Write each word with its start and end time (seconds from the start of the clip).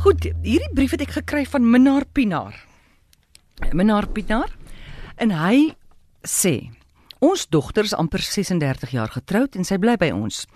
Goed, 0.00 0.24
hierdie 0.40 0.70
brief 0.72 0.94
het 0.94 1.02
ek 1.04 1.10
gekry 1.18 1.42
van 1.44 1.66
Minnar 1.68 2.06
Pinaar. 2.16 2.54
Minnar 3.76 4.06
Pinaar 4.16 4.48
en 5.20 5.34
hy 5.36 5.74
sê 6.24 6.70
ons 7.20 7.42
dogter 7.52 7.84
is 7.84 7.92
amper 7.92 8.24
36 8.24 8.94
jaar 8.96 9.12
getroud 9.12 9.58
en 9.60 9.68
sy 9.68 9.76
bly 9.76 9.98
by 10.00 10.08
ons. 10.16 10.46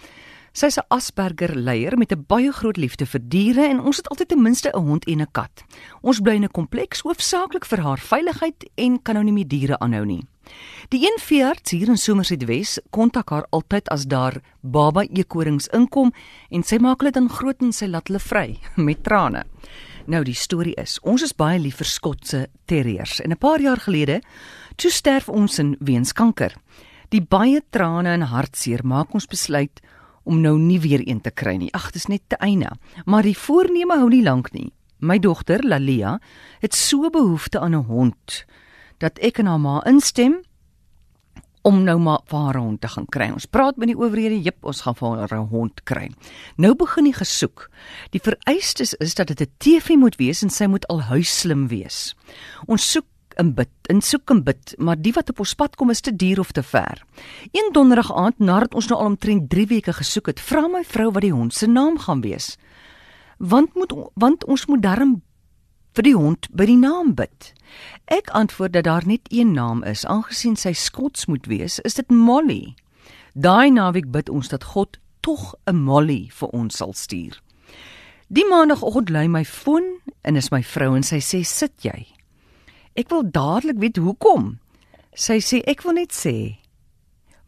Sy's 0.54 0.77
'n 0.79 0.87
Asperger 0.88 1.57
leier 1.57 1.98
met 1.98 2.12
'n 2.12 2.25
baie 2.29 2.52
groot 2.52 2.77
liefde 2.77 3.07
vir 3.07 3.21
diere 3.29 3.64
en 3.66 3.80
ons 3.80 3.96
het 3.96 4.09
altyd 4.09 4.29
ten 4.29 4.43
minste 4.43 4.71
'n 4.71 4.86
hond 4.86 5.04
en 5.04 5.21
'n 5.21 5.27
kat. 5.32 5.64
Ons 6.00 6.21
bly 6.21 6.34
in 6.34 6.45
'n 6.45 6.48
kompleks 6.48 7.00
hoofsaaklik 7.00 7.64
vir 7.64 7.80
haar 7.80 7.98
veiligheid 7.98 8.71
en 8.75 9.03
kan 9.03 9.14
nou 9.14 9.25
nie 9.25 9.32
meer 9.32 9.48
diere 9.48 9.79
aanhou 9.79 10.04
nie. 10.04 10.25
Die 10.90 11.00
een 11.07 11.18
veearts 11.18 11.71
hier 11.71 11.89
in 11.89 11.96
Somerset 11.96 12.45
Wes 12.45 12.79
kontak 12.90 13.30
haar 13.30 13.46
altyd 13.50 13.89
as 13.89 14.04
daar 14.07 14.40
baba 14.61 15.03
eekorings 15.03 15.67
inkom 15.67 16.12
en 16.50 16.62
sy 16.62 16.79
maak 16.79 17.00
hulle 17.00 17.12
dan 17.12 17.29
groot 17.29 17.61
en 17.61 17.72
sy 17.72 17.86
laat 17.86 18.07
hulle 18.07 18.21
vry 18.21 18.58
met 18.77 19.02
trane. 19.02 19.44
Nou 20.07 20.22
die 20.22 20.35
storie 20.35 20.75
is, 20.75 21.00
ons 21.00 21.22
is 21.22 21.32
baie 21.32 21.58
lief 21.58 21.77
vir 21.77 21.86
Skotse 21.86 22.46
terriers 22.66 23.21
en 23.21 23.32
'n 23.32 23.39
paar 23.39 23.61
jaar 23.61 23.80
gelede 23.80 24.22
toe 24.77 24.91
sterf 24.91 25.29
ons 25.29 25.58
in 25.58 25.77
weens 25.80 26.13
kanker. 26.13 26.55
Die 27.08 27.22
baie 27.22 27.61
trane 27.71 28.08
en 28.08 28.22
hartseer 28.22 28.80
maak 28.85 29.14
ons 29.14 29.27
besluit 29.27 29.80
om 30.25 30.41
nou 30.41 30.59
nie 30.59 30.81
weer 30.81 31.03
een 31.05 31.21
te 31.21 31.31
kry 31.31 31.57
nie. 31.57 31.73
Ag, 31.73 31.91
dis 31.93 32.06
net 32.06 32.23
te 32.27 32.37
einde. 32.37 32.70
Maar 33.05 33.23
die 33.23 33.39
voorneme 33.39 33.98
hou 34.01 34.09
nie 34.09 34.23
lank 34.25 34.53
nie. 34.53 34.73
My 34.98 35.19
dogter, 35.19 35.61
Lalia, 35.62 36.19
het 36.61 36.75
so 36.75 37.11
behoefte 37.11 37.61
aan 37.61 37.75
'n 37.75 37.84
hond 37.84 38.45
dat 38.98 39.19
ek 39.19 39.39
en 39.39 39.47
haar 39.47 39.61
ma 39.61 39.83
instem 39.87 40.41
om 41.64 41.83
nou 41.84 41.97
maar 41.98 42.20
vir 42.28 42.39
haar 42.39 42.56
'n 42.56 42.64
hond 42.64 42.81
te 42.81 42.89
gaan 42.89 43.06
kry. 43.06 43.31
Ons 43.31 43.47
praat 43.47 43.77
met 43.77 43.89
die 43.89 43.97
owerhede, 43.97 44.42
jep, 44.42 44.64
ons 44.64 44.81
gaan 44.81 44.95
vir 44.95 45.17
haar 45.17 45.33
'n 45.33 45.48
hond 45.48 45.83
kry. 45.84 46.11
Nou 46.56 46.75
begin 46.75 47.05
die 47.05 47.12
gesoek. 47.12 47.70
Die 48.11 48.20
vereistes 48.20 48.95
is 48.95 49.14
dat 49.14 49.27
dit 49.27 49.41
'n 49.41 49.50
TV 49.59 49.88
moet 49.97 50.16
wees 50.16 50.42
en 50.42 50.50
sy 50.50 50.66
moet 50.66 50.86
al 50.88 51.00
huisslim 51.00 51.69
wees. 51.69 52.14
Ons 52.66 52.91
soek 52.91 53.06
in 53.38 53.54
bid, 53.54 53.70
in 53.92 54.00
soek 54.02 54.30
en 54.30 54.42
bid, 54.44 54.74
maar 54.78 54.96
die 55.00 55.12
wat 55.12 55.30
op 55.30 55.42
ons 55.44 55.54
pad 55.54 55.77
kom 55.77 55.90
is 55.90 56.00
te 56.00 56.16
duur 56.16 56.40
of 56.40 56.52
te 56.52 56.62
ver. 56.62 57.02
Een 57.52 57.70
donderdag 57.72 58.12
aand, 58.14 58.38
nadat 58.38 58.74
ons 58.74 58.88
nou 58.88 58.98
al 59.00 59.12
omtrent 59.14 59.50
3 59.50 59.66
weke 59.66 59.92
gesoek 59.92 60.26
het, 60.26 60.41
vra 60.41 60.66
my 60.68 60.84
vrou 60.84 61.10
wat 61.12 61.22
die 61.26 61.32
hond 61.32 61.54
se 61.54 61.66
naam 61.66 61.98
gaan 61.98 62.20
wees. 62.20 62.56
Want 63.38 63.74
moet 63.74 63.92
want 64.14 64.44
ons 64.44 64.66
moet 64.66 64.82
darm 64.82 65.22
vir 65.94 66.08
die 66.08 66.16
hond 66.16 66.48
by 66.50 66.66
die 66.66 66.78
naam 66.78 67.14
bid. 67.14 67.52
Ek 68.10 68.30
antwoord 68.34 68.74
dat 68.74 68.84
daar 68.84 69.06
net 69.06 69.30
een 69.30 69.52
naam 69.54 69.82
is, 69.82 70.04
aangesien 70.04 70.56
sy 70.56 70.72
Skots 70.72 71.26
moet 71.26 71.46
wees, 71.46 71.78
is 71.86 71.94
dit 71.94 72.10
Molly. 72.10 72.74
Daai 73.34 73.70
naweek 73.70 74.10
bid 74.14 74.30
ons 74.30 74.48
dat 74.48 74.64
God 74.74 74.98
tog 75.20 75.54
'n 75.66 75.76
Molly 75.76 76.30
vir 76.30 76.48
ons 76.48 76.76
sal 76.76 76.92
stuur. 76.92 77.41
Die 78.28 78.46
maandagooggend 78.48 79.10
lui 79.10 79.28
my 79.28 79.44
foon 79.44 80.00
en 80.22 80.36
is 80.36 80.50
my 80.50 80.62
vrou 80.62 80.94
en 80.96 81.02
sy 81.02 81.20
sê 81.20 81.44
sit 81.44 81.72
jy. 81.82 82.06
Ek 82.95 83.11
wil 83.11 83.25
dadelik 83.27 83.81
weet 83.83 83.97
hoekom. 83.98 84.61
Sy 85.19 85.41
sê 85.42 85.59
ek 85.67 85.83
wil 85.83 85.97
net 85.98 86.14
sê 86.14 86.62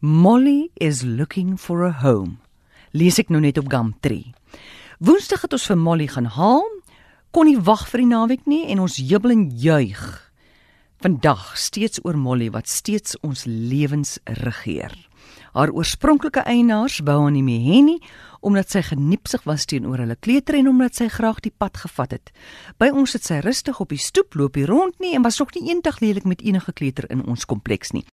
Molly 0.03 0.67
is 0.75 1.05
looking 1.07 1.55
for 1.55 1.85
a 1.87 1.93
home. 2.03 2.37
Lees 2.91 3.15
ek 3.19 3.31
nou 3.31 3.39
net 3.41 3.57
op 3.57 3.69
Gumtree. 3.71 4.35
Woensdag 4.99 5.45
het 5.45 5.55
ons 5.55 5.67
vir 5.71 5.79
Molly 5.79 6.07
gaan 6.11 6.27
haal. 6.35 6.67
Kon 7.31 7.47
nie 7.47 7.55
wag 7.57 7.85
vir 7.87 8.03
die 8.03 8.11
naweek 8.11 8.43
nie 8.43 8.65
en 8.73 8.83
ons 8.83 8.99
jubel 8.99 9.33
en 9.37 9.47
juig. 9.55 10.03
Vandag 10.99 11.55
steeds 11.55 12.03
oor 12.03 12.19
Molly 12.19 12.51
wat 12.51 12.67
steeds 12.67 13.15
ons 13.23 13.45
lewens 13.47 14.17
regeer. 14.43 14.91
Haar 15.53 15.73
oorspronklike 15.73 16.43
eienaars 16.45 16.99
wou 17.05 17.21
haar 17.21 17.31
nie 17.33 17.45
meer 17.45 17.63
hê 17.65 17.83
nie 17.83 18.01
omdat 18.47 18.69
sy 18.69 18.83
geniepsig 18.85 19.43
was 19.49 19.65
teenoor 19.65 19.97
hulle 20.03 20.15
kleuter 20.21 20.59
en 20.59 20.69
omdat 20.69 20.99
sy 20.99 21.07
graag 21.09 21.39
die 21.45 21.51
pad 21.51 21.79
gevat 21.81 22.13
het. 22.13 22.31
By 22.77 22.91
ons 22.93 23.15
sit 23.15 23.25
sy 23.25 23.39
rustig 23.43 23.79
op 23.81 23.89
die 23.89 24.01
stoep, 24.01 24.37
loop 24.37 24.59
hier 24.59 24.69
rond 24.69 24.99
nie 25.03 25.15
en 25.17 25.25
was 25.25 25.39
nog 25.41 25.55
nie 25.55 25.71
eendag 25.71 25.99
lelik 26.03 26.27
met 26.29 26.43
enige 26.45 26.73
kleuter 26.73 27.09
in 27.09 27.25
ons 27.25 27.47
kompleks 27.49 27.95
nie. 27.97 28.05